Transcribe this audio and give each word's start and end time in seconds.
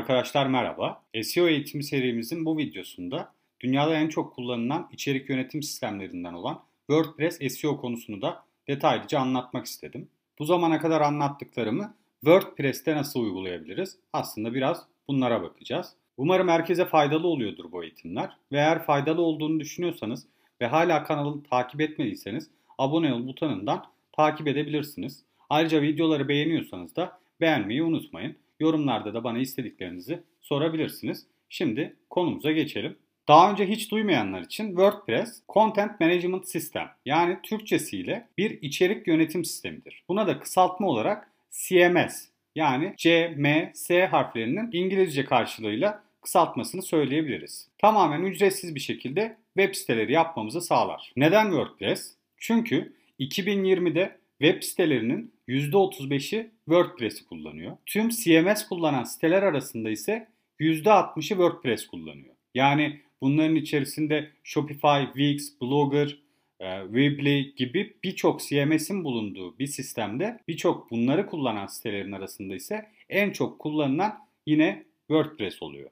Arkadaşlar 0.00 0.46
merhaba. 0.46 1.02
SEO 1.22 1.48
eğitimi 1.48 1.84
serimizin 1.84 2.44
bu 2.44 2.58
videosunda 2.58 3.32
dünyada 3.60 3.94
en 3.94 4.08
çok 4.08 4.34
kullanılan 4.34 4.88
içerik 4.92 5.30
yönetim 5.30 5.62
sistemlerinden 5.62 6.32
olan 6.32 6.62
WordPress 6.86 7.54
SEO 7.54 7.80
konusunu 7.80 8.22
da 8.22 8.44
detaylıca 8.68 9.18
anlatmak 9.18 9.66
istedim. 9.66 10.08
Bu 10.38 10.44
zamana 10.44 10.80
kadar 10.80 11.00
anlattıklarımı 11.00 11.94
WordPress'te 12.20 12.96
nasıl 12.96 13.20
uygulayabiliriz? 13.20 13.96
Aslında 14.12 14.54
biraz 14.54 14.86
bunlara 15.08 15.42
bakacağız. 15.42 15.92
Umarım 16.16 16.48
herkese 16.48 16.84
faydalı 16.84 17.26
oluyordur 17.26 17.72
bu 17.72 17.84
eğitimler 17.84 18.36
ve 18.52 18.56
eğer 18.56 18.84
faydalı 18.84 19.22
olduğunu 19.22 19.60
düşünüyorsanız 19.60 20.26
ve 20.60 20.66
hala 20.66 21.04
kanalı 21.04 21.42
takip 21.42 21.80
etmediyseniz 21.80 22.50
abone 22.78 23.14
ol 23.14 23.26
butonundan 23.26 23.86
takip 24.12 24.48
edebilirsiniz. 24.48 25.22
Ayrıca 25.50 25.82
videoları 25.82 26.28
beğeniyorsanız 26.28 26.96
da 26.96 27.20
beğenmeyi 27.40 27.82
unutmayın. 27.82 28.36
Yorumlarda 28.60 29.14
da 29.14 29.24
bana 29.24 29.38
istediklerinizi 29.38 30.22
sorabilirsiniz. 30.40 31.26
Şimdi 31.48 31.96
konumuza 32.10 32.52
geçelim. 32.52 32.96
Daha 33.28 33.52
önce 33.52 33.66
hiç 33.68 33.90
duymayanlar 33.90 34.40
için 34.40 34.66
WordPress 34.68 35.42
Content 35.48 36.00
Management 36.00 36.48
System 36.48 36.90
yani 37.04 37.38
Türkçesiyle 37.42 38.28
bir 38.38 38.62
içerik 38.62 39.06
yönetim 39.06 39.44
sistemidir. 39.44 40.04
Buna 40.08 40.26
da 40.26 40.38
kısaltma 40.38 40.88
olarak 40.88 41.30
CMS 41.50 42.28
yani 42.54 42.94
C, 42.96 43.34
M, 43.36 43.72
S 43.74 44.06
harflerinin 44.06 44.68
İngilizce 44.72 45.24
karşılığıyla 45.24 46.02
kısaltmasını 46.22 46.82
söyleyebiliriz. 46.82 47.68
Tamamen 47.78 48.22
ücretsiz 48.22 48.74
bir 48.74 48.80
şekilde 48.80 49.36
web 49.58 49.74
siteleri 49.74 50.12
yapmamızı 50.12 50.60
sağlar. 50.60 51.12
Neden 51.16 51.44
WordPress? 51.44 52.14
Çünkü 52.36 52.92
2020'de 53.20 54.18
web 54.38 54.62
sitelerinin 54.62 55.32
%35'i 55.50 56.50
WordPress'i 56.64 57.24
kullanıyor. 57.24 57.76
Tüm 57.86 58.08
CMS 58.08 58.68
kullanan 58.68 59.04
siteler 59.04 59.42
arasında 59.42 59.90
ise 59.90 60.28
%60'ı 60.60 61.22
WordPress 61.22 61.86
kullanıyor. 61.86 62.34
Yani 62.54 63.00
bunların 63.20 63.56
içerisinde 63.56 64.30
Shopify, 64.44 65.04
Wix, 65.04 65.60
Blogger, 65.60 66.18
e, 66.60 66.82
Weebly 66.82 67.54
gibi 67.54 67.94
birçok 68.04 68.40
CMS'in 68.40 69.04
bulunduğu 69.04 69.58
bir 69.58 69.66
sistemde 69.66 70.38
birçok 70.48 70.90
bunları 70.90 71.26
kullanan 71.26 71.66
sitelerin 71.66 72.12
arasında 72.12 72.54
ise 72.54 72.86
en 73.08 73.30
çok 73.30 73.58
kullanılan 73.58 74.18
yine 74.46 74.84
WordPress 75.08 75.62
oluyor. 75.62 75.90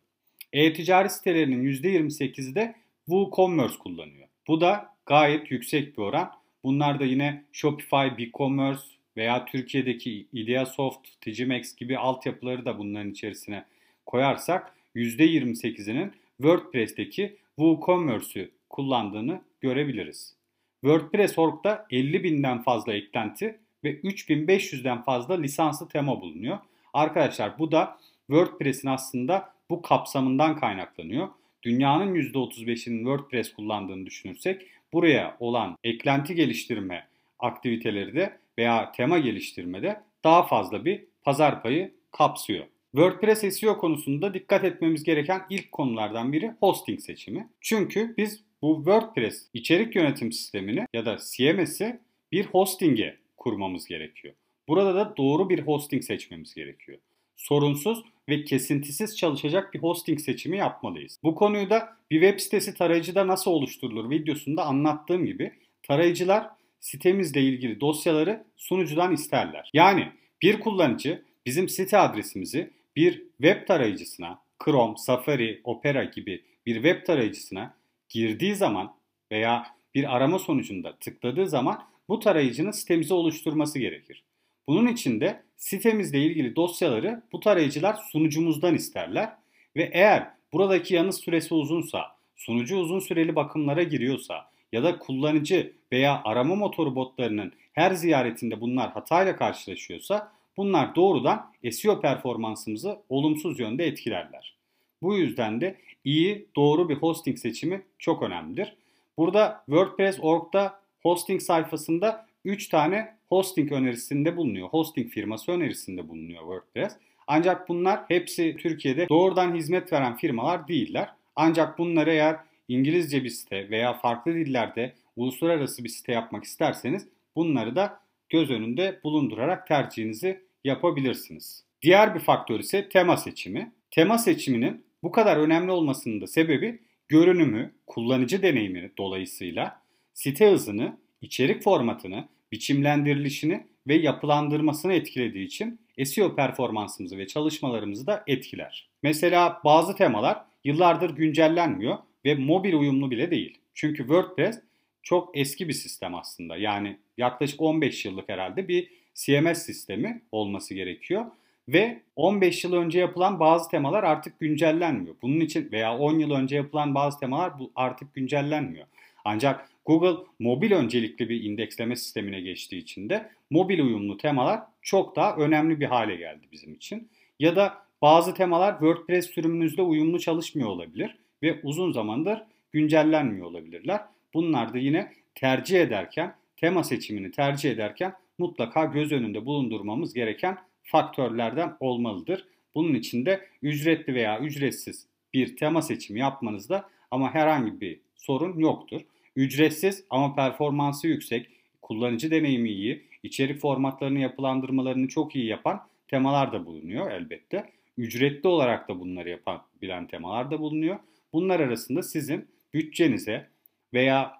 E-ticaret 0.52 1.12
sitelerinin 1.12 1.62
%28'i 1.62 2.54
de 2.54 2.74
WooCommerce 3.06 3.78
kullanıyor. 3.78 4.28
Bu 4.48 4.60
da 4.60 4.94
gayet 5.06 5.50
yüksek 5.50 5.98
bir 5.98 6.02
oran. 6.02 6.32
Bunlar 6.64 7.00
da 7.00 7.04
yine 7.04 7.44
Shopify, 7.52 8.16
BigCommerce 8.18 8.97
veya 9.18 9.44
Türkiye'deki 9.44 10.26
Ideasoft, 10.32 11.08
Tgmax 11.20 11.76
gibi 11.76 11.98
altyapıları 11.98 12.64
da 12.64 12.78
bunların 12.78 13.10
içerisine 13.10 13.64
koyarsak 14.06 14.74
%28'inin 14.96 16.12
WordPress'teki 16.36 17.36
WooCommerce'ü 17.56 18.50
kullandığını 18.70 19.40
görebiliriz. 19.60 20.34
WordPress.org'da 20.80 21.86
50 21.90 22.24
binden 22.24 22.62
fazla 22.62 22.92
eklenti 22.92 23.58
ve 23.84 24.00
3500'den 24.00 25.02
fazla 25.02 25.34
lisanslı 25.34 25.88
tema 25.88 26.20
bulunuyor. 26.20 26.58
Arkadaşlar 26.92 27.58
bu 27.58 27.72
da 27.72 27.98
WordPress'in 28.26 28.88
aslında 28.88 29.52
bu 29.70 29.82
kapsamından 29.82 30.56
kaynaklanıyor. 30.56 31.28
Dünyanın 31.62 32.14
%35'inin 32.14 32.98
WordPress 32.98 33.52
kullandığını 33.52 34.06
düşünürsek 34.06 34.66
buraya 34.92 35.36
olan 35.40 35.76
eklenti 35.84 36.34
geliştirme 36.34 37.06
aktiviteleri 37.38 38.14
de 38.14 38.38
veya 38.58 38.92
tema 38.92 39.18
geliştirmede 39.18 40.00
daha 40.24 40.46
fazla 40.46 40.84
bir 40.84 41.04
pazar 41.22 41.62
payı 41.62 41.94
kapsıyor. 42.12 42.64
WordPress 42.92 43.58
SEO 43.58 43.78
konusunda 43.78 44.34
dikkat 44.34 44.64
etmemiz 44.64 45.04
gereken 45.04 45.42
ilk 45.50 45.72
konulardan 45.72 46.32
biri 46.32 46.52
hosting 46.60 47.00
seçimi. 47.00 47.48
Çünkü 47.60 48.14
biz 48.16 48.44
bu 48.62 48.76
WordPress 48.76 49.48
içerik 49.54 49.96
yönetim 49.96 50.32
sistemini 50.32 50.86
ya 50.94 51.06
da 51.06 51.16
CMS'i 51.16 52.00
bir 52.32 52.46
hosting'e 52.46 53.16
kurmamız 53.36 53.86
gerekiyor. 53.86 54.34
Burada 54.68 54.94
da 54.94 55.16
doğru 55.16 55.50
bir 55.50 55.58
hosting 55.58 56.04
seçmemiz 56.04 56.54
gerekiyor. 56.54 56.98
Sorunsuz 57.36 58.02
ve 58.28 58.44
kesintisiz 58.44 59.16
çalışacak 59.16 59.74
bir 59.74 59.78
hosting 59.78 60.20
seçimi 60.20 60.56
yapmalıyız. 60.56 61.18
Bu 61.22 61.34
konuyu 61.34 61.70
da 61.70 61.96
bir 62.10 62.20
web 62.20 62.40
sitesi 62.40 62.74
tarayıcıda 62.74 63.26
nasıl 63.26 63.50
oluşturulur 63.50 64.10
videosunda 64.10 64.64
anlattığım 64.64 65.26
gibi 65.26 65.52
tarayıcılar 65.82 66.57
sitemizle 66.80 67.40
ilgili 67.40 67.80
dosyaları 67.80 68.44
sunucudan 68.56 69.12
isterler. 69.12 69.70
Yani 69.72 70.08
bir 70.42 70.60
kullanıcı 70.60 71.22
bizim 71.46 71.68
site 71.68 71.98
adresimizi 71.98 72.70
bir 72.96 73.22
web 73.36 73.66
tarayıcısına, 73.66 74.38
Chrome, 74.64 74.96
Safari, 74.96 75.60
Opera 75.64 76.04
gibi 76.04 76.44
bir 76.66 76.74
web 76.74 77.06
tarayıcısına 77.06 77.74
girdiği 78.08 78.54
zaman 78.54 78.94
veya 79.32 79.66
bir 79.94 80.16
arama 80.16 80.38
sonucunda 80.38 80.96
tıkladığı 80.96 81.48
zaman 81.48 81.82
bu 82.08 82.20
tarayıcının 82.20 82.70
sitemizi 82.70 83.14
oluşturması 83.14 83.78
gerekir. 83.78 84.24
Bunun 84.68 84.86
için 84.86 85.20
de 85.20 85.42
sitemizle 85.56 86.22
ilgili 86.22 86.56
dosyaları 86.56 87.22
bu 87.32 87.40
tarayıcılar 87.40 87.94
sunucumuzdan 87.94 88.74
isterler 88.74 89.32
ve 89.76 89.90
eğer 89.92 90.30
buradaki 90.52 90.94
yanıt 90.94 91.14
süresi 91.14 91.54
uzunsa, 91.54 92.16
sunucu 92.36 92.76
uzun 92.76 92.98
süreli 92.98 93.36
bakımlara 93.36 93.82
giriyorsa 93.82 94.50
ya 94.72 94.84
da 94.84 94.98
kullanıcı 94.98 95.72
veya 95.92 96.22
arama 96.24 96.54
motoru 96.54 96.96
botlarının 96.96 97.52
her 97.72 97.90
ziyaretinde 97.90 98.60
bunlar 98.60 98.90
hatayla 98.90 99.36
karşılaşıyorsa 99.36 100.32
bunlar 100.56 100.94
doğrudan 100.94 101.52
SEO 101.70 102.00
performansımızı 102.00 102.98
olumsuz 103.08 103.60
yönde 103.60 103.86
etkilerler. 103.86 104.54
Bu 105.02 105.16
yüzden 105.16 105.60
de 105.60 105.76
iyi, 106.04 106.46
doğru 106.56 106.88
bir 106.88 106.96
hosting 106.96 107.38
seçimi 107.38 107.82
çok 107.98 108.22
önemlidir. 108.22 108.76
Burada 109.18 109.62
WordPress.org'da 109.66 110.80
hosting 111.02 111.42
sayfasında 111.42 112.26
3 112.44 112.68
tane 112.68 113.14
hosting 113.28 113.72
önerisinde 113.72 114.36
bulunuyor. 114.36 114.68
Hosting 114.68 115.10
firması 115.10 115.52
önerisinde 115.52 116.08
bulunuyor 116.08 116.40
WordPress. 116.40 116.96
Ancak 117.26 117.68
bunlar 117.68 118.00
hepsi 118.08 118.56
Türkiye'de 118.56 119.08
doğrudan 119.08 119.54
hizmet 119.54 119.92
veren 119.92 120.16
firmalar 120.16 120.68
değiller. 120.68 121.08
Ancak 121.36 121.78
bunları 121.78 122.10
eğer 122.10 122.36
İngilizce 122.68 123.24
bir 123.24 123.28
site 123.28 123.70
veya 123.70 123.94
farklı 123.94 124.34
dillerde 124.34 124.94
uluslararası 125.16 125.84
bir 125.84 125.88
site 125.88 126.12
yapmak 126.12 126.44
isterseniz 126.44 127.08
bunları 127.36 127.76
da 127.76 128.00
göz 128.28 128.50
önünde 128.50 129.00
bulundurarak 129.04 129.66
tercihinizi 129.66 130.40
yapabilirsiniz. 130.64 131.64
Diğer 131.82 132.14
bir 132.14 132.20
faktör 132.20 132.60
ise 132.60 132.88
tema 132.88 133.16
seçimi. 133.16 133.72
Tema 133.90 134.18
seçiminin 134.18 134.84
bu 135.02 135.12
kadar 135.12 135.36
önemli 135.36 135.70
olmasının 135.70 136.20
da 136.20 136.26
sebebi 136.26 136.78
görünümü, 137.08 137.74
kullanıcı 137.86 138.42
deneyimini 138.42 138.90
dolayısıyla 138.98 139.82
site 140.14 140.50
hızını, 140.50 140.96
içerik 141.20 141.62
formatını, 141.62 142.28
biçimlendirilişini 142.52 143.66
ve 143.86 143.94
yapılandırmasını 143.94 144.92
etkilediği 144.92 145.46
için 145.46 145.80
SEO 146.04 146.34
performansımızı 146.36 147.18
ve 147.18 147.26
çalışmalarımızı 147.26 148.06
da 148.06 148.24
etkiler. 148.26 148.88
Mesela 149.02 149.60
bazı 149.64 149.96
temalar 149.96 150.44
yıllardır 150.64 151.10
güncellenmiyor 151.10 151.98
ve 152.24 152.34
mobil 152.34 152.72
uyumlu 152.72 153.10
bile 153.10 153.30
değil. 153.30 153.58
Çünkü 153.74 153.98
WordPress 153.98 154.60
çok 155.02 155.38
eski 155.38 155.68
bir 155.68 155.72
sistem 155.72 156.14
aslında. 156.14 156.56
Yani 156.56 156.96
yaklaşık 157.18 157.62
15 157.62 158.04
yıllık 158.04 158.28
herhalde 158.28 158.68
bir 158.68 158.90
CMS 159.14 159.58
sistemi 159.58 160.22
olması 160.32 160.74
gerekiyor. 160.74 161.26
Ve 161.68 162.00
15 162.16 162.64
yıl 162.64 162.72
önce 162.72 162.98
yapılan 162.98 163.40
bazı 163.40 163.70
temalar 163.70 164.04
artık 164.04 164.40
güncellenmiyor. 164.40 165.16
Bunun 165.22 165.40
için 165.40 165.72
veya 165.72 165.98
10 165.98 166.18
yıl 166.18 166.30
önce 166.30 166.56
yapılan 166.56 166.94
bazı 166.94 167.20
temalar 167.20 167.52
artık 167.74 168.14
güncellenmiyor. 168.14 168.86
Ancak 169.24 169.68
Google 169.84 170.24
mobil 170.38 170.72
öncelikli 170.72 171.28
bir 171.28 171.44
indeksleme 171.44 171.96
sistemine 171.96 172.40
geçtiği 172.40 172.78
için 172.78 173.08
de 173.08 173.30
mobil 173.50 173.78
uyumlu 173.78 174.16
temalar 174.16 174.60
çok 174.82 175.16
daha 175.16 175.36
önemli 175.36 175.80
bir 175.80 175.86
hale 175.86 176.16
geldi 176.16 176.46
bizim 176.52 176.74
için. 176.74 177.08
Ya 177.38 177.56
da 177.56 177.74
bazı 178.02 178.34
temalar 178.34 178.72
WordPress 178.72 179.30
sürümünüzde 179.30 179.82
uyumlu 179.82 180.20
çalışmıyor 180.20 180.68
olabilir 180.68 181.16
ve 181.42 181.60
uzun 181.62 181.92
zamandır 181.92 182.42
güncellenmiyor 182.72 183.46
olabilirler. 183.46 184.00
Bunlar 184.34 184.74
da 184.74 184.78
yine 184.78 185.12
tercih 185.34 185.80
ederken, 185.80 186.34
tema 186.56 186.84
seçimini 186.84 187.30
tercih 187.30 187.70
ederken 187.70 188.12
mutlaka 188.38 188.84
göz 188.84 189.12
önünde 189.12 189.46
bulundurmamız 189.46 190.14
gereken 190.14 190.58
faktörlerden 190.82 191.76
olmalıdır. 191.80 192.46
Bunun 192.74 192.94
için 192.94 193.26
de 193.26 193.46
ücretli 193.62 194.14
veya 194.14 194.40
ücretsiz 194.40 195.06
bir 195.34 195.56
tema 195.56 195.82
seçimi 195.82 196.20
yapmanızda 196.20 196.88
ama 197.10 197.34
herhangi 197.34 197.80
bir 197.80 198.00
sorun 198.16 198.58
yoktur. 198.58 199.00
Ücretsiz 199.36 200.04
ama 200.10 200.34
performansı 200.34 201.08
yüksek, 201.08 201.46
kullanıcı 201.82 202.30
deneyimi 202.30 202.70
iyi, 202.70 203.04
içerik 203.22 203.60
formatlarını 203.60 204.18
yapılandırmalarını 204.18 205.08
çok 205.08 205.36
iyi 205.36 205.46
yapan 205.46 205.80
temalar 206.08 206.52
da 206.52 206.66
bulunuyor 206.66 207.10
elbette. 207.10 207.70
Ücretli 207.98 208.48
olarak 208.48 208.88
da 208.88 209.00
bunları 209.00 209.30
yapabilen 209.30 210.06
temalar 210.06 210.50
da 210.50 210.60
bulunuyor. 210.60 210.96
Bunlar 211.32 211.60
arasında 211.60 212.02
sizin 212.02 212.48
bütçenize 212.74 213.48
veya 213.94 214.32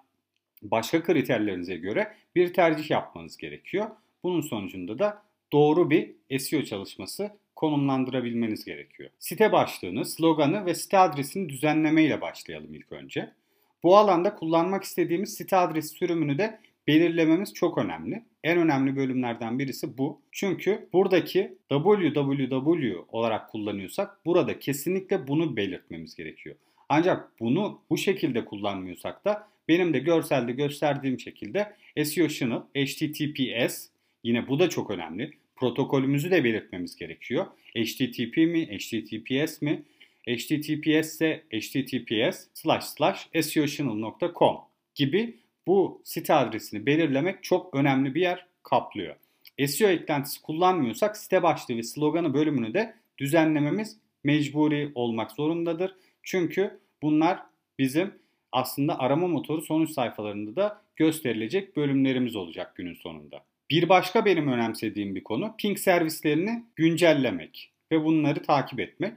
başka 0.61 1.03
kriterlerinize 1.03 1.75
göre 1.75 2.15
bir 2.35 2.53
tercih 2.53 2.91
yapmanız 2.91 3.37
gerekiyor. 3.37 3.87
Bunun 4.23 4.41
sonucunda 4.41 4.99
da 4.99 5.23
doğru 5.51 5.89
bir 5.89 6.39
SEO 6.39 6.63
çalışması 6.63 7.31
konumlandırabilmeniz 7.55 8.65
gerekiyor. 8.65 9.09
Site 9.19 9.51
başlığını, 9.51 10.05
sloganı 10.05 10.65
ve 10.65 10.75
site 10.75 10.97
adresini 10.97 11.49
düzenleme 11.49 12.03
ile 12.03 12.21
başlayalım 12.21 12.73
ilk 12.73 12.91
önce. 12.91 13.29
Bu 13.83 13.97
alanda 13.97 14.35
kullanmak 14.35 14.83
istediğimiz 14.83 15.33
site 15.33 15.57
adresi 15.57 15.87
sürümünü 15.87 16.37
de 16.37 16.59
belirlememiz 16.87 17.53
çok 17.53 17.77
önemli. 17.77 18.23
En 18.43 18.57
önemli 18.57 18.95
bölümlerden 18.95 19.59
birisi 19.59 19.97
bu. 19.97 20.21
Çünkü 20.31 20.89
buradaki 20.93 21.57
www 21.69 22.95
olarak 23.07 23.49
kullanıyorsak 23.49 24.25
burada 24.25 24.59
kesinlikle 24.59 25.27
bunu 25.27 25.55
belirtmemiz 25.55 26.15
gerekiyor. 26.15 26.55
Ancak 26.89 27.39
bunu 27.39 27.81
bu 27.89 27.97
şekilde 27.97 28.45
kullanmıyorsak 28.45 29.25
da 29.25 29.47
benim 29.67 29.93
de 29.93 29.99
görselde 29.99 30.51
gösterdiğim 30.51 31.19
şekilde 31.19 31.73
SEO 32.03 32.27
Channel 32.27 32.61
HTTPS 32.75 33.87
yine 34.23 34.47
bu 34.47 34.59
da 34.59 34.69
çok 34.69 34.91
önemli. 34.91 35.31
Protokolümüzü 35.55 36.31
de 36.31 36.43
belirtmemiz 36.43 36.95
gerekiyor. 36.95 37.45
HTTP 37.77 38.37
mi, 38.37 38.65
HTTPS 38.65 39.61
mi? 39.61 39.83
HTTPS 40.27 41.13
ise 41.13 41.43
HTTPS 41.53 42.47
slash 42.53 42.85
slash 42.85 43.29
seochannel.com 43.41 44.57
gibi 44.95 45.35
bu 45.67 46.01
site 46.03 46.33
adresini 46.33 46.85
belirlemek 46.85 47.43
çok 47.43 47.75
önemli 47.75 48.15
bir 48.15 48.21
yer 48.21 48.45
kaplıyor. 48.63 49.15
SEO 49.67 49.89
eklentisi 49.89 50.41
kullanmıyorsak 50.41 51.17
site 51.17 51.43
başlığı 51.43 51.77
ve 51.77 51.83
sloganı 51.83 52.33
bölümünü 52.33 52.73
de 52.73 52.95
düzenlememiz 53.17 53.97
mecburi 54.23 54.91
olmak 54.95 55.31
zorundadır. 55.31 55.95
Çünkü 56.23 56.79
bunlar 57.01 57.39
bizim 57.79 58.13
aslında 58.51 58.99
arama 58.99 59.27
motoru 59.27 59.61
sonuç 59.61 59.91
sayfalarında 59.91 60.55
da 60.55 60.81
gösterilecek 60.95 61.77
bölümlerimiz 61.77 62.35
olacak 62.35 62.75
günün 62.75 62.93
sonunda. 62.93 63.43
Bir 63.69 63.89
başka 63.89 64.25
benim 64.25 64.47
önemsediğim 64.47 65.15
bir 65.15 65.23
konu 65.23 65.55
ping 65.57 65.77
servislerini 65.77 66.63
güncellemek 66.75 67.71
ve 67.91 68.03
bunları 68.03 68.43
takip 68.43 68.79
etmek. 68.79 69.13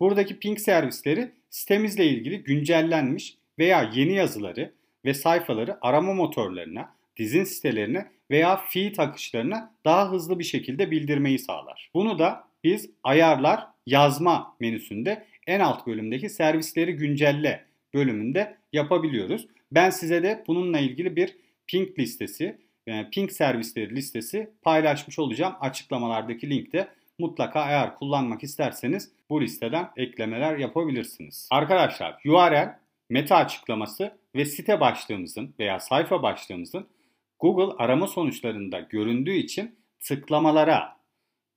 Buradaki 0.00 0.38
ping 0.38 0.58
servisleri 0.58 1.30
sitemizle 1.50 2.06
ilgili 2.06 2.42
güncellenmiş 2.42 3.36
veya 3.58 3.90
yeni 3.94 4.12
yazıları 4.12 4.72
ve 5.04 5.14
sayfaları 5.14 5.78
arama 5.80 6.14
motorlarına, 6.14 6.94
dizin 7.16 7.44
sitelerine 7.44 8.06
veya 8.30 8.56
feed 8.56 8.98
akışlarına 8.98 9.74
daha 9.84 10.10
hızlı 10.10 10.38
bir 10.38 10.44
şekilde 10.44 10.90
bildirmeyi 10.90 11.38
sağlar. 11.38 11.90
Bunu 11.94 12.18
da 12.18 12.44
biz 12.64 12.90
ayarlar 13.02 13.66
yazma 13.86 14.56
menüsünde 14.60 15.26
en 15.46 15.60
alt 15.60 15.86
bölümdeki 15.86 16.28
servisleri 16.28 16.92
güncelle 16.92 17.64
bölümünde 17.94 18.56
yapabiliyoruz. 18.72 19.46
Ben 19.72 19.90
size 19.90 20.22
de 20.22 20.44
bununla 20.46 20.78
ilgili 20.78 21.16
bir 21.16 21.36
ping 21.66 21.98
listesi, 21.98 22.58
yani 22.86 23.10
ping 23.10 23.30
servisleri 23.30 23.96
listesi 23.96 24.50
paylaşmış 24.62 25.18
olacağım. 25.18 25.54
Açıklamalardaki 25.60 26.50
linkte 26.50 26.88
mutlaka 27.18 27.70
eğer 27.70 27.94
kullanmak 27.94 28.42
isterseniz 28.42 29.12
bu 29.30 29.42
listeden 29.42 29.90
eklemeler 29.96 30.58
yapabilirsiniz. 30.58 31.48
Arkadaşlar 31.50 32.20
URL, 32.26 32.78
meta 33.10 33.36
açıklaması 33.36 34.18
ve 34.34 34.44
site 34.44 34.80
başlığımızın 34.80 35.54
veya 35.58 35.80
sayfa 35.80 36.22
başlığımızın 36.22 36.86
Google 37.38 37.76
arama 37.78 38.06
sonuçlarında 38.06 38.80
göründüğü 38.80 39.34
için 39.34 39.76
tıklamalara 40.00 40.96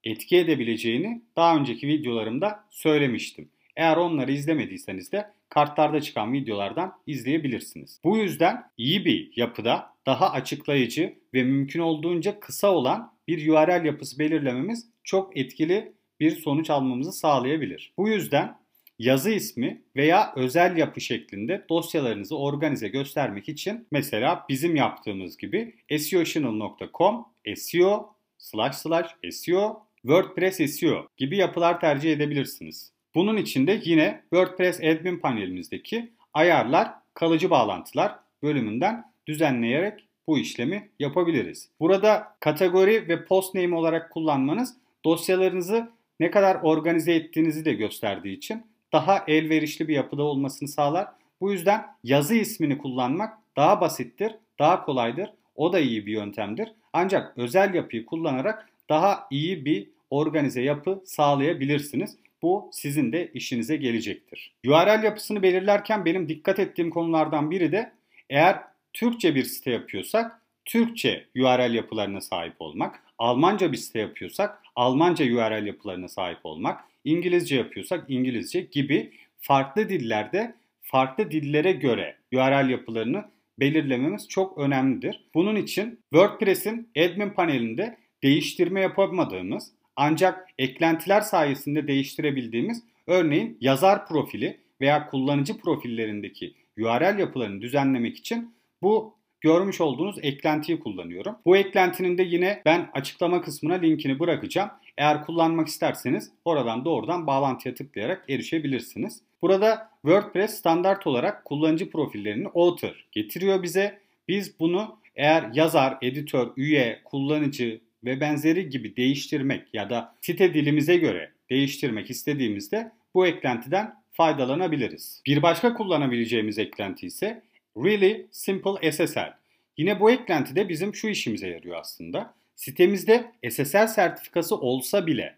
etki 0.04 0.38
edebileceğini 0.38 1.22
daha 1.36 1.58
önceki 1.58 1.88
videolarımda 1.88 2.64
söylemiştim. 2.70 3.50
Eğer 3.80 3.98
onları 3.98 4.32
izlemediyseniz 4.32 5.12
de 5.12 5.32
kartlarda 5.50 6.02
çıkan 6.02 6.34
videolardan 6.34 6.94
izleyebilirsiniz. 7.08 8.00
Bu 8.04 8.18
yüzden 8.18 8.64
iyi 8.78 9.06
bir 9.06 9.32
yapıda 9.36 9.94
daha 10.06 10.32
açıklayıcı 10.32 11.14
ve 11.34 11.44
mümkün 11.44 11.80
olduğunca 11.80 12.40
kısa 12.40 12.72
olan 12.72 13.14
bir 13.28 13.48
URL 13.48 13.86
yapısı 13.86 14.20
belirlememiz 14.20 14.90
çok 15.04 15.38
etkili 15.38 15.94
bir 16.20 16.32
sonuç 16.32 16.70
almamızı 16.70 17.12
sağlayabilir. 17.12 17.94
Bu 17.98 18.10
yüzden 18.10 18.58
yazı 19.00 19.30
ismi 19.30 19.82
veya 19.96 20.34
özel 20.36 20.78
yapı 20.78 21.02
şeklinde 21.02 21.66
dosyalarınızı 21.70 22.38
organize 22.38 22.88
göstermek 22.88 23.50
için 23.50 23.88
mesela 23.92 24.46
bizim 24.50 24.76
yaptığımız 24.76 25.38
gibi 25.38 25.76
seochannel.com 25.98 27.26
SEO 27.56 28.16
slash 28.38 28.76
slash 28.76 29.08
SEO 29.32 29.86
WordPress 30.02 30.76
SEO 30.80 31.08
gibi 31.18 31.38
yapılar 31.38 31.80
tercih 31.80 32.14
edebilirsiniz. 32.14 32.99
Bunun 33.16 33.38
için 33.38 33.68
de 33.68 33.82
yine 33.84 34.22
WordPress 34.22 34.80
admin 34.80 35.20
panelimizdeki 35.20 36.10
ayarlar 36.34 36.92
kalıcı 37.14 37.50
bağlantılar 37.50 38.16
bölümünden 38.44 39.06
düzenleyerek 39.28 40.08
bu 40.28 40.38
işlemi 40.38 40.90
yapabiliriz. 41.00 41.70
Burada 41.80 42.36
kategori 42.40 43.08
ve 43.08 43.26
post 43.26 43.56
name 43.56 43.76
olarak 43.76 44.12
kullanmanız 44.12 44.76
dosyalarınızı 45.06 45.90
ne 46.20 46.32
kadar 46.32 46.56
organize 46.56 47.14
ettiğinizi 47.14 47.66
de 47.66 47.74
gösterdiği 47.74 48.38
için 48.38 48.64
daha 48.94 49.24
elverişli 49.28 49.88
bir 49.88 49.96
yapıda 49.96 50.24
olmasını 50.24 50.70
sağlar. 50.70 51.08
Bu 51.42 51.52
yüzden 51.52 51.86
yazı 52.04 52.36
ismini 52.36 52.78
kullanmak 52.78 53.38
daha 53.58 53.82
basittir, 53.82 54.36
daha 54.60 54.86
kolaydır. 54.86 55.30
O 55.56 55.74
da 55.74 55.80
iyi 55.80 56.06
bir 56.06 56.12
yöntemdir. 56.12 56.72
Ancak 56.94 57.38
özel 57.38 57.74
yapıyı 57.74 58.06
kullanarak 58.06 58.70
daha 58.90 59.28
iyi 59.32 59.66
bir 59.66 59.90
organize 60.10 60.62
yapı 60.62 61.02
sağlayabilirsiniz. 61.06 62.18
Bu 62.42 62.70
sizin 62.74 63.12
de 63.12 63.32
işinize 63.34 63.76
gelecektir. 63.76 64.54
URL 64.68 65.04
yapısını 65.04 65.44
belirlerken 65.44 66.06
benim 66.06 66.30
dikkat 66.30 66.60
ettiğim 66.60 66.90
konulardan 66.90 67.52
biri 67.52 67.72
de 67.72 67.92
eğer 68.30 68.60
Türkçe 68.94 69.36
bir 69.36 69.44
site 69.44 69.72
yapıyorsak 69.72 70.42
Türkçe 70.66 71.26
URL 71.36 71.74
yapılarına 71.74 72.22
sahip 72.22 72.54
olmak, 72.60 73.04
Almanca 73.18 73.72
bir 73.72 73.78
site 73.78 74.00
yapıyorsak 74.00 74.64
Almanca 74.76 75.26
URL 75.26 75.66
yapılarına 75.66 76.08
sahip 76.08 76.40
olmak, 76.44 76.84
İngilizce 77.04 77.56
yapıyorsak 77.56 78.06
İngilizce 78.10 78.62
gibi 78.62 79.12
farklı 79.40 79.90
dillerde 79.90 80.56
farklı 80.82 81.32
dillere 81.32 81.72
göre 81.72 82.16
URL 82.34 82.70
yapılarını 82.70 83.26
belirlememiz 83.60 84.28
çok 84.28 84.58
önemlidir. 84.58 85.26
Bunun 85.34 85.56
için 85.56 86.00
WordPress'in 86.14 86.90
admin 86.98 87.30
panelinde 87.30 87.98
değiştirme 88.24 88.82
yapamadığımız 88.82 89.72
ancak 90.00 90.48
eklentiler 90.58 91.22
sayesinde 91.22 91.88
değiştirebildiğimiz 91.88 92.84
örneğin 93.08 93.58
yazar 93.62 94.08
profili 94.08 94.60
veya 94.82 95.08
kullanıcı 95.10 95.58
profillerindeki 95.58 96.54
URL 96.78 97.20
yapılarını 97.20 97.62
düzenlemek 97.62 98.18
için 98.18 98.56
bu 98.82 99.16
görmüş 99.42 99.82
olduğunuz 99.82 100.18
eklentiyi 100.22 100.80
kullanıyorum. 100.80 101.36
Bu 101.46 101.58
eklentinin 101.58 102.18
de 102.18 102.24
yine 102.24 102.62
ben 102.66 102.90
açıklama 102.94 103.42
kısmına 103.42 103.74
linkini 103.74 104.20
bırakacağım. 104.20 104.70
Eğer 104.98 105.26
kullanmak 105.26 105.68
isterseniz 105.68 106.32
oradan 106.46 106.86
doğrudan 106.86 107.28
bağlantıya 107.28 107.76
tıklayarak 107.76 108.26
erişebilirsiniz. 108.30 109.22
Burada 109.42 109.90
WordPress 110.02 110.54
standart 110.54 111.08
olarak 111.08 111.46
kullanıcı 111.46 111.92
profillerini 111.92 112.48
author 112.48 113.06
getiriyor 113.12 113.64
bize. 113.64 114.00
Biz 114.28 114.60
bunu 114.60 115.00
eğer 115.16 115.50
yazar, 115.54 115.98
editör, 116.02 116.48
üye, 116.58 117.02
kullanıcı 117.06 117.82
ve 118.04 118.20
benzeri 118.20 118.70
gibi 118.70 118.96
değiştirmek 118.96 119.74
ya 119.74 119.90
da 119.90 120.16
site 120.22 120.54
dilimize 120.54 120.98
göre 120.98 121.32
değiştirmek 121.50 122.10
istediğimizde 122.10 122.92
bu 123.14 123.28
eklentiden 123.28 123.96
faydalanabiliriz. 124.12 125.22
Bir 125.26 125.42
başka 125.42 125.74
kullanabileceğimiz 125.74 126.60
eklenti 126.60 127.08
ise 127.08 127.42
Really 127.78 128.28
Simple 128.32 128.92
SSL. 128.92 129.34
Yine 129.78 130.00
bu 130.00 130.12
eklenti 130.12 130.56
de 130.56 130.70
bizim 130.70 130.96
şu 130.96 131.08
işimize 131.08 131.48
yarıyor 131.48 131.78
aslında. 131.80 132.34
Sitemizde 132.56 133.32
SSL 133.50 133.88
sertifikası 133.88 134.58
olsa 134.58 135.08
bile 135.08 135.36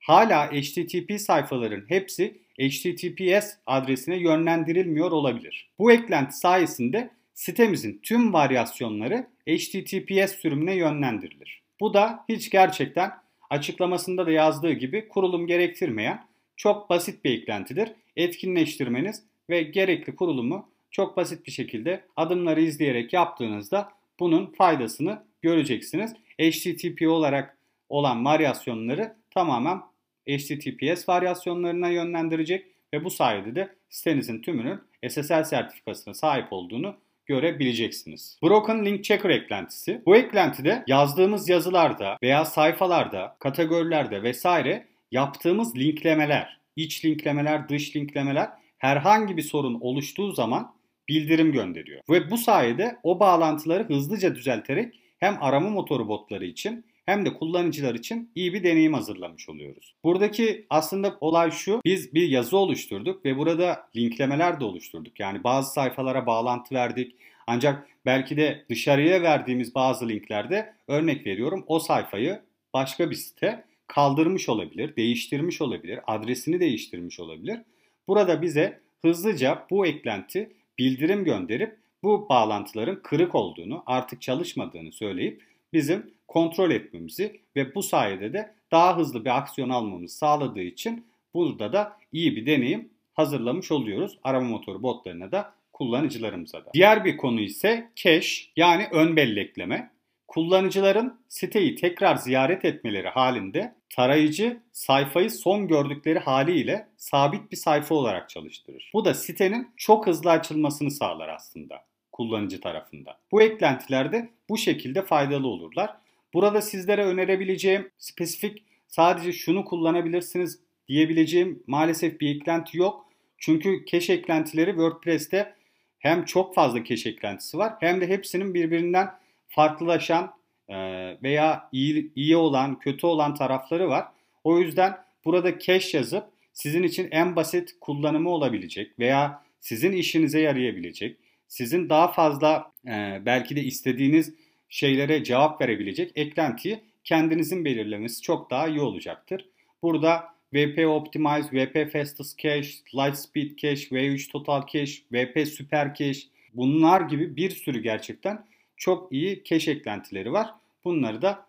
hala 0.00 0.52
HTTP 0.52 1.20
sayfaların 1.20 1.84
hepsi 1.88 2.34
HTTPS 2.60 3.52
adresine 3.66 4.16
yönlendirilmiyor 4.16 5.12
olabilir. 5.12 5.70
Bu 5.78 5.92
eklenti 5.92 6.36
sayesinde 6.38 7.10
sitemizin 7.34 8.00
tüm 8.02 8.32
varyasyonları 8.32 9.26
HTTPS 9.48 10.34
sürümüne 10.40 10.74
yönlendirilir. 10.74 11.63
Bu 11.80 11.94
da 11.94 12.24
hiç 12.28 12.50
gerçekten 12.50 13.12
açıklamasında 13.50 14.26
da 14.26 14.30
yazdığı 14.30 14.72
gibi 14.72 15.08
kurulum 15.08 15.46
gerektirmeyen 15.46 16.26
çok 16.56 16.90
basit 16.90 17.24
bir 17.24 17.30
eklentidir. 17.30 17.92
Etkinleştirmeniz 18.16 19.22
ve 19.50 19.62
gerekli 19.62 20.16
kurulumu 20.16 20.68
çok 20.90 21.16
basit 21.16 21.46
bir 21.46 21.52
şekilde 21.52 22.04
adımları 22.16 22.60
izleyerek 22.60 23.12
yaptığınızda 23.12 23.92
bunun 24.20 24.46
faydasını 24.46 25.22
göreceksiniz. 25.42 26.14
HTTP 26.40 27.08
olarak 27.08 27.58
olan 27.88 28.24
varyasyonları 28.24 29.16
tamamen 29.30 29.80
HTTPS 30.28 31.08
varyasyonlarına 31.08 31.88
yönlendirecek 31.88 32.66
ve 32.94 33.04
bu 33.04 33.10
sayede 33.10 33.54
de 33.54 33.74
sitenizin 33.88 34.42
tümünün 34.42 34.80
SSL 35.08 35.44
sertifikasına 35.44 36.14
sahip 36.14 36.52
olduğunu 36.52 36.96
görebileceksiniz. 37.26 38.38
Broken 38.42 38.84
Link 38.84 39.04
Checker 39.04 39.30
eklentisi. 39.30 40.02
Bu 40.06 40.16
eklentide 40.16 40.84
yazdığımız 40.86 41.48
yazılarda 41.48 42.18
veya 42.22 42.44
sayfalarda, 42.44 43.36
kategorilerde 43.38 44.22
vesaire 44.22 44.86
yaptığımız 45.10 45.76
linklemeler, 45.76 46.60
iç 46.76 47.04
linklemeler, 47.04 47.68
dış 47.68 47.96
linklemeler 47.96 48.48
herhangi 48.78 49.36
bir 49.36 49.42
sorun 49.42 49.78
oluştuğu 49.80 50.32
zaman 50.32 50.74
bildirim 51.08 51.52
gönderiyor. 51.52 52.00
Ve 52.10 52.30
bu 52.30 52.38
sayede 52.38 52.96
o 53.02 53.20
bağlantıları 53.20 53.88
hızlıca 53.88 54.34
düzelterek 54.34 55.00
hem 55.18 55.42
arama 55.42 55.70
motoru 55.70 56.08
botları 56.08 56.44
için 56.44 56.84
hem 57.06 57.26
de 57.26 57.34
kullanıcılar 57.34 57.94
için 57.94 58.30
iyi 58.34 58.52
bir 58.52 58.64
deneyim 58.64 58.94
hazırlamış 58.94 59.48
oluyoruz. 59.48 59.94
Buradaki 60.04 60.66
aslında 60.70 61.16
olay 61.20 61.50
şu. 61.50 61.80
Biz 61.84 62.14
bir 62.14 62.28
yazı 62.28 62.56
oluşturduk 62.56 63.24
ve 63.24 63.38
burada 63.38 63.88
linklemeler 63.96 64.60
de 64.60 64.64
oluşturduk. 64.64 65.20
Yani 65.20 65.44
bazı 65.44 65.72
sayfalara 65.72 66.26
bağlantı 66.26 66.74
verdik. 66.74 67.16
Ancak 67.46 67.88
belki 68.06 68.36
de 68.36 68.64
dışarıya 68.68 69.22
verdiğimiz 69.22 69.74
bazı 69.74 70.08
linklerde 70.08 70.74
örnek 70.88 71.26
veriyorum 71.26 71.64
o 71.66 71.78
sayfayı 71.78 72.40
başka 72.74 73.10
bir 73.10 73.16
site 73.16 73.64
kaldırmış 73.86 74.48
olabilir, 74.48 74.96
değiştirmiş 74.96 75.60
olabilir, 75.60 76.00
adresini 76.06 76.60
değiştirmiş 76.60 77.20
olabilir. 77.20 77.60
Burada 78.08 78.42
bize 78.42 78.80
hızlıca 79.02 79.66
bu 79.70 79.86
eklenti 79.86 80.52
bildirim 80.78 81.24
gönderip 81.24 81.76
bu 82.02 82.26
bağlantıların 82.28 83.02
kırık 83.02 83.34
olduğunu, 83.34 83.82
artık 83.86 84.22
çalışmadığını 84.22 84.92
söyleyip 84.92 85.42
bizim 85.74 86.14
kontrol 86.28 86.70
etmemizi 86.70 87.40
ve 87.56 87.74
bu 87.74 87.82
sayede 87.82 88.32
de 88.32 88.54
daha 88.70 88.96
hızlı 88.96 89.24
bir 89.24 89.38
aksiyon 89.38 89.68
almamızı 89.68 90.16
sağladığı 90.16 90.62
için 90.62 91.06
burada 91.34 91.72
da 91.72 91.96
iyi 92.12 92.36
bir 92.36 92.46
deneyim 92.46 92.88
hazırlamış 93.14 93.72
oluyoruz. 93.72 94.18
Arama 94.24 94.48
motoru 94.48 94.82
botlarına 94.82 95.32
da 95.32 95.54
kullanıcılarımıza 95.72 96.64
da. 96.64 96.70
Diğer 96.74 97.04
bir 97.04 97.16
konu 97.16 97.40
ise 97.40 97.90
cache 97.96 98.42
yani 98.56 98.86
ön 98.92 99.16
bellekleme. 99.16 99.90
Kullanıcıların 100.28 101.20
siteyi 101.28 101.74
tekrar 101.74 102.16
ziyaret 102.16 102.64
etmeleri 102.64 103.08
halinde 103.08 103.74
tarayıcı 103.90 104.60
sayfayı 104.72 105.30
son 105.30 105.68
gördükleri 105.68 106.18
haliyle 106.18 106.88
sabit 106.96 107.52
bir 107.52 107.56
sayfa 107.56 107.94
olarak 107.94 108.30
çalıştırır. 108.30 108.90
Bu 108.94 109.04
da 109.04 109.14
sitenin 109.14 109.68
çok 109.76 110.06
hızlı 110.06 110.30
açılmasını 110.30 110.90
sağlar 110.90 111.28
aslında 111.28 111.84
kullanıcı 112.14 112.60
tarafında. 112.60 113.18
Bu 113.32 113.42
eklentiler 113.42 114.12
de 114.12 114.28
bu 114.48 114.58
şekilde 114.58 115.02
faydalı 115.02 115.46
olurlar. 115.46 115.96
Burada 116.34 116.60
sizlere 116.62 117.04
önerebileceğim 117.04 117.90
spesifik 117.98 118.62
sadece 118.88 119.32
şunu 119.32 119.64
kullanabilirsiniz 119.64 120.60
diyebileceğim 120.88 121.62
maalesef 121.66 122.20
bir 122.20 122.36
eklenti 122.36 122.78
yok. 122.78 123.06
Çünkü 123.38 123.84
cache 123.86 124.12
eklentileri 124.12 124.70
WordPress'te 124.70 125.54
hem 125.98 126.24
çok 126.24 126.54
fazla 126.54 126.84
cache 126.84 127.10
eklentisi 127.10 127.58
var 127.58 127.72
hem 127.80 128.00
de 128.00 128.08
hepsinin 128.08 128.54
birbirinden 128.54 129.10
farklılaşan 129.48 130.34
e, 130.68 130.76
veya 131.22 131.68
iyi, 131.72 132.12
iyi 132.14 132.36
olan, 132.36 132.78
kötü 132.78 133.06
olan 133.06 133.34
tarafları 133.34 133.88
var. 133.88 134.06
O 134.44 134.58
yüzden 134.58 134.96
burada 135.24 135.58
cache 135.58 135.98
yazıp 135.98 136.24
sizin 136.52 136.82
için 136.82 137.08
en 137.10 137.36
basit 137.36 137.76
kullanımı 137.80 138.30
olabilecek 138.30 138.98
veya 138.98 139.42
sizin 139.60 139.92
işinize 139.92 140.40
yarayabilecek, 140.40 141.16
sizin 141.54 141.88
daha 141.88 142.12
fazla 142.12 142.72
e, 142.86 143.22
belki 143.26 143.56
de 143.56 143.62
istediğiniz 143.62 144.34
şeylere 144.68 145.24
cevap 145.24 145.60
verebilecek 145.60 146.12
eklentiyi 146.14 146.80
kendinizin 147.04 147.64
belirlemesi 147.64 148.22
çok 148.22 148.50
daha 148.50 148.68
iyi 148.68 148.80
olacaktır. 148.80 149.48
Burada 149.82 150.24
VP 150.54 150.86
Optimize, 150.86 151.48
VP 151.52 151.92
Fastest 151.92 152.38
Cache, 152.38 152.70
Lightspeed 152.94 153.56
Cache, 153.56 153.86
V3 153.86 154.30
Total 154.30 154.62
Cache, 154.72 154.92
VP 155.12 155.48
Super 155.48 155.94
Cache 155.94 156.20
bunlar 156.54 157.00
gibi 157.00 157.36
bir 157.36 157.50
sürü 157.50 157.82
gerçekten 157.82 158.46
çok 158.76 159.12
iyi 159.12 159.44
cache 159.44 159.72
eklentileri 159.72 160.32
var. 160.32 160.50
Bunları 160.84 161.22
da 161.22 161.46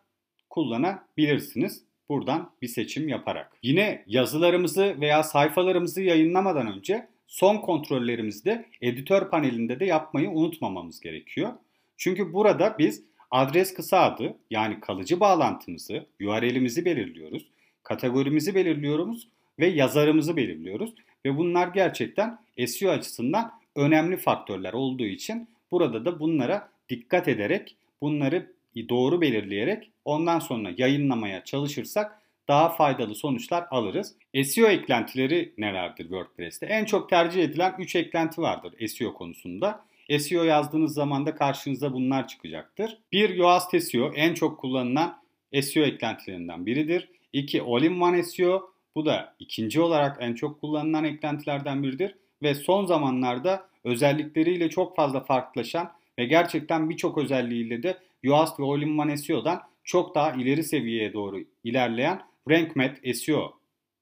kullanabilirsiniz 0.49 1.83
buradan 2.09 2.51
bir 2.61 2.67
seçim 2.67 3.07
yaparak. 3.07 3.51
Yine 3.63 4.03
yazılarımızı 4.07 4.95
veya 5.01 5.23
sayfalarımızı 5.23 6.01
yayınlamadan 6.01 6.77
önce 6.77 7.07
son 7.27 7.57
kontrollerimizi 7.57 8.45
de 8.45 8.65
editör 8.81 9.29
panelinde 9.29 9.79
de 9.79 9.85
yapmayı 9.85 10.29
unutmamamız 10.29 10.99
gerekiyor. 10.99 11.53
Çünkü 11.97 12.33
burada 12.33 12.75
biz 12.79 13.03
adres 13.31 13.73
kısa 13.73 13.99
adı 13.99 14.37
yani 14.49 14.79
kalıcı 14.79 15.19
bağlantımızı, 15.19 16.05
URL'imizi 16.21 16.85
belirliyoruz, 16.85 17.47
kategorimizi 17.83 18.55
belirliyoruz 18.55 19.27
ve 19.59 19.67
yazarımızı 19.67 20.35
belirliyoruz. 20.35 20.93
Ve 21.25 21.37
bunlar 21.37 21.67
gerçekten 21.67 22.39
SEO 22.67 22.91
açısından 22.91 23.51
önemli 23.75 24.17
faktörler 24.17 24.73
olduğu 24.73 25.05
için 25.05 25.47
burada 25.71 26.05
da 26.05 26.19
bunlara 26.19 26.69
dikkat 26.89 27.27
ederek, 27.27 27.75
bunları 28.01 28.51
doğru 28.89 29.21
belirleyerek 29.21 29.89
ondan 30.05 30.39
sonra 30.39 30.71
yayınlamaya 30.77 31.43
çalışırsak 31.43 32.21
daha 32.47 32.69
faydalı 32.69 33.15
sonuçlar 33.15 33.65
alırız. 33.71 34.15
SEO 34.43 34.67
eklentileri 34.67 35.53
nelerdir 35.57 36.03
WordPress'te? 36.03 36.65
En 36.65 36.85
çok 36.85 37.09
tercih 37.09 37.43
edilen 37.43 37.75
3 37.79 37.95
eklenti 37.95 38.41
vardır 38.41 38.87
SEO 38.87 39.13
konusunda. 39.13 39.85
SEO 40.19 40.43
yazdığınız 40.43 40.93
zaman 40.93 41.25
da 41.25 41.35
karşınıza 41.35 41.93
bunlar 41.93 42.27
çıkacaktır. 42.27 42.97
Bir 43.11 43.29
Yoast 43.29 43.81
SEO 43.83 44.11
en 44.15 44.33
çok 44.33 44.59
kullanılan 44.59 45.17
SEO 45.61 45.83
eklentilerinden 45.83 46.65
biridir. 46.65 47.09
2 47.33 47.61
All-in-One 47.61 48.23
SEO 48.23 48.69
bu 48.95 49.05
da 49.05 49.35
ikinci 49.39 49.81
olarak 49.81 50.17
en 50.19 50.33
çok 50.33 50.61
kullanılan 50.61 51.03
eklentilerden 51.03 51.83
biridir. 51.83 52.15
Ve 52.43 52.55
son 52.55 52.85
zamanlarda 52.85 53.67
özellikleriyle 53.83 54.69
çok 54.69 54.95
fazla 54.95 55.23
farklılaşan 55.23 55.91
ve 56.19 56.25
gerçekten 56.25 56.89
birçok 56.89 57.17
özelliğiyle 57.17 57.83
de 57.83 57.97
Yoast 58.23 58.59
ve 58.59 58.63
All-in-One 58.63 59.17
SEO'dan 59.17 59.61
çok 59.83 60.15
daha 60.15 60.31
ileri 60.31 60.63
seviyeye 60.63 61.13
doğru 61.13 61.39
ilerleyen 61.63 62.21
RankMath 62.49 63.13
SEO 63.13 63.53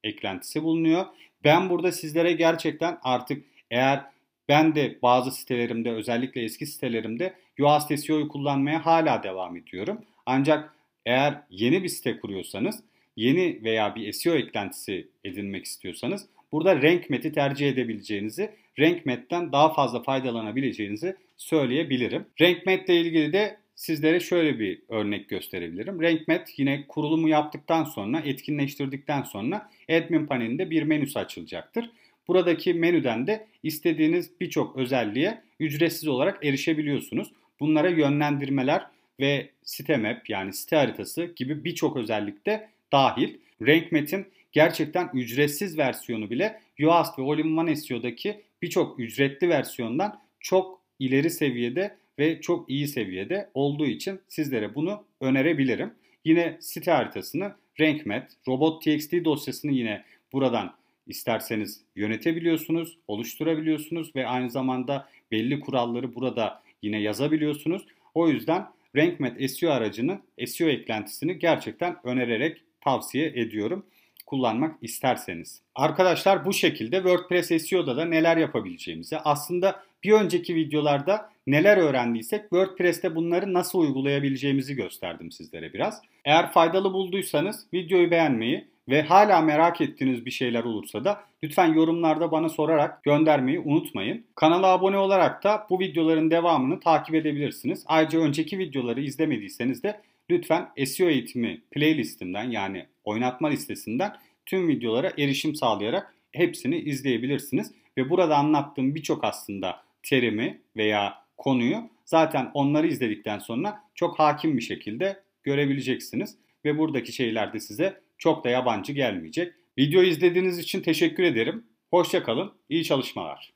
eklentisi 0.04 0.64
bulunuyor. 0.64 1.06
Ben 1.44 1.70
burada 1.70 1.92
sizlere 1.92 2.32
gerçekten 2.32 2.98
artık 3.04 3.46
eğer 3.72 4.06
ben 4.50 4.76
de 4.76 4.98
bazı 5.02 5.32
sitelerimde 5.32 5.92
özellikle 5.92 6.44
eski 6.44 6.66
sitelerimde 6.66 7.34
Yoast 7.58 8.00
SEO'yu 8.00 8.28
kullanmaya 8.28 8.86
hala 8.86 9.24
devam 9.24 9.58
ediyorum. 9.58 10.02
Ancak 10.26 10.76
eğer 11.06 11.42
yeni 11.50 11.84
bir 11.84 11.90
site 11.90 12.20
kuruyorsanız, 12.20 12.84
yeni 13.16 13.64
veya 13.64 13.96
bir 13.96 14.14
SEO 14.14 14.36
eklentisi 14.36 15.08
edinmek 15.24 15.66
istiyorsanız 15.66 16.26
burada 16.52 16.82
RankMath'i 16.82 17.32
tercih 17.32 17.70
edebileceğinizi, 17.70 18.52
RankMath'ten 18.80 19.52
daha 19.52 19.74
fazla 19.74 20.04
faydalanabileceğinizi 20.04 21.16
söyleyebilirim. 21.38 22.26
RankMath 22.42 22.90
ile 22.90 23.02
ilgili 23.02 23.34
de 23.34 23.58
sizlere 23.76 24.20
şöyle 24.20 24.60
bir 24.60 24.82
örnek 24.90 25.30
gösterebilirim. 25.30 26.02
RankMath 26.02 26.60
yine 26.60 26.88
kurulumu 26.88 27.30
yaptıktan 27.30 27.84
sonra, 27.84 28.20
etkinleştirdikten 28.20 29.24
sonra 29.24 29.70
admin 29.90 30.26
panelinde 30.26 30.70
bir 30.70 30.84
menüsü 30.84 31.20
açılacaktır. 31.20 31.90
Buradaki 32.28 32.74
menüden 32.74 33.28
de 33.28 33.48
istediğiniz 33.64 34.32
birçok 34.42 34.78
özelliğe 34.78 35.42
ücretsiz 35.60 36.08
olarak 36.08 36.46
erişebiliyorsunuz. 36.46 37.32
Bunlara 37.60 37.90
yönlendirmeler 37.90 38.86
ve 39.20 39.50
site 39.64 39.98
map 39.98 40.30
yani 40.30 40.54
site 40.54 40.76
haritası 40.76 41.26
gibi 41.36 41.64
birçok 41.64 41.98
özellik 41.98 42.46
de 42.46 42.70
dahil. 42.92 43.38
RankMath'in 43.62 44.26
gerçekten 44.52 45.10
ücretsiz 45.14 45.78
versiyonu 45.78 46.30
bile 46.30 46.60
Yoast 46.78 47.20
ve 47.20 47.24
All-in-One 47.24 47.76
SEO'daki 47.76 48.42
birçok 48.62 49.00
ücretli 49.00 49.50
versiyondan 49.50 50.20
çok 50.40 50.82
ileri 51.00 51.30
seviyede 51.30 51.96
ve 52.20 52.42
çok 52.42 52.70
iyi 52.70 52.88
seviyede 52.88 53.50
olduğu 53.54 53.86
için 53.86 54.20
sizlere 54.28 54.76
bunu 54.76 55.04
önerebilirim. 55.22 55.94
Yine 56.26 56.58
site 56.60 56.92
haritasını 56.92 57.52
RankMath, 57.80 58.34
Robot.txt 58.48 59.14
dosyasını 59.26 59.72
yine 59.72 60.04
buradan 60.34 60.74
isterseniz 61.08 61.82
yönetebiliyorsunuz, 61.96 62.98
oluşturabiliyorsunuz 63.08 64.16
ve 64.16 64.28
aynı 64.28 64.50
zamanda 64.50 65.10
belli 65.32 65.60
kuralları 65.60 66.16
burada 66.16 66.64
yine 66.82 67.02
yazabiliyorsunuz. 67.02 67.86
O 68.14 68.30
yüzden 68.30 68.68
RankMath 68.96 69.48
SEO 69.48 69.72
aracını, 69.72 70.20
SEO 70.46 70.70
eklentisini 70.70 71.40
gerçekten 71.40 71.96
önererek 72.04 72.62
tavsiye 72.82 73.28
ediyorum 73.28 73.86
kullanmak 74.26 74.76
isterseniz. 74.82 75.62
Arkadaşlar 75.76 76.46
bu 76.46 76.54
şekilde 76.54 76.96
WordPress 76.96 77.68
SEO'da 77.70 77.98
da 77.98 78.06
neler 78.06 78.38
yapabileceğimizi 78.38 79.18
aslında 79.18 79.84
bir 80.04 80.12
önceki 80.12 80.56
videolarda 80.56 81.30
neler 81.48 81.78
öğrendiysek 81.78 82.42
WordPress'te 82.42 83.16
bunları 83.16 83.54
nasıl 83.54 83.80
uygulayabileceğimizi 83.80 84.76
gösterdim 84.76 85.32
sizlere 85.32 85.74
biraz. 85.74 86.02
Eğer 86.26 86.52
faydalı 86.52 86.94
bulduysanız 86.94 87.66
videoyu 87.74 88.12
beğenmeyi 88.12 88.68
ve 88.90 89.02
hala 89.02 89.42
merak 89.42 89.82
ettiğiniz 89.82 90.26
bir 90.26 90.32
şeyler 90.32 90.64
olursa 90.64 91.04
da 91.04 91.24
lütfen 91.44 91.74
yorumlarda 91.74 92.32
bana 92.32 92.50
sorarak 92.50 93.04
göndermeyi 93.04 93.60
unutmayın. 93.60 94.26
Kanala 94.36 94.68
abone 94.68 94.98
olarak 94.98 95.44
da 95.44 95.68
bu 95.70 95.80
videoların 95.80 96.32
devamını 96.32 96.80
takip 96.80 97.16
edebilirsiniz. 97.16 97.84
Ayrıca 97.88 98.20
önceki 98.20 98.60
videoları 98.60 99.02
izlemediyseniz 99.02 99.84
de 99.84 100.02
lütfen 100.30 100.70
SEO 100.86 101.10
eğitimi 101.10 101.62
playlistimden 101.72 102.52
yani 102.52 102.86
oynatma 103.04 103.48
listesinden 103.48 104.16
tüm 104.46 104.68
videolara 104.68 105.12
erişim 105.18 105.56
sağlayarak 105.56 106.14
hepsini 106.32 106.78
izleyebilirsiniz. 106.78 107.72
Ve 107.98 108.10
burada 108.10 108.38
anlattığım 108.38 108.96
birçok 108.96 109.24
aslında 109.24 109.83
terimi 110.04 110.62
veya 110.76 111.14
konuyu 111.38 111.90
zaten 112.06 112.52
onları 112.54 112.88
izledikten 112.88 113.40
sonra 113.40 113.80
çok 113.96 114.20
hakim 114.20 114.58
bir 114.58 114.62
şekilde 114.62 115.24
görebileceksiniz. 115.44 116.38
Ve 116.66 116.78
buradaki 116.78 117.12
şeyler 117.12 117.54
de 117.54 117.60
size 117.60 118.02
çok 118.18 118.44
da 118.44 118.50
yabancı 118.50 118.94
gelmeyecek. 118.94 119.54
Videoyu 119.78 120.08
izlediğiniz 120.08 120.60
için 120.60 120.82
teşekkür 120.82 121.24
ederim. 121.24 121.66
Hoşçakalın, 121.90 122.52
iyi 122.70 122.84
çalışmalar. 122.84 123.54